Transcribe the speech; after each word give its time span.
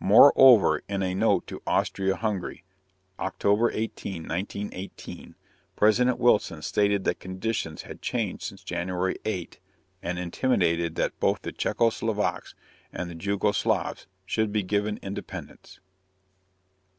Moreover, 0.00 0.82
in 0.86 1.02
a 1.02 1.14
note 1.14 1.46
to 1.46 1.62
Austria 1.66 2.16
Hungary, 2.16 2.62
October 3.18 3.70
18, 3.72 4.28
1918, 4.28 5.34
President 5.76 6.18
Wilson 6.18 6.60
stated 6.60 7.04
that 7.04 7.20
conditions 7.20 7.84
had 7.84 8.02
changed 8.02 8.42
since 8.42 8.62
January 8.62 9.16
8, 9.24 9.58
and 10.02 10.18
intimated 10.18 10.94
that 10.96 11.18
both 11.18 11.40
the 11.40 11.52
Czecho 11.54 11.88
Slovaks 11.90 12.54
and 12.92 13.08
the 13.08 13.14
Jugo 13.14 13.50
Slavs 13.52 14.06
should 14.26 14.52
be 14.52 14.62
given 14.62 14.98
independence. 15.00 15.80